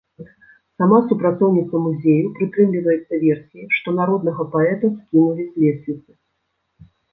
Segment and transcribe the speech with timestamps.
[0.83, 6.11] Сама супрацоўніца музею прытрымліваецца версіі, што народнага паэта скінулі з лесвіцы.